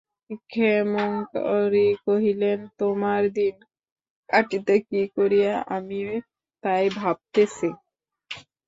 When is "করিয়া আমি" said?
5.15-5.99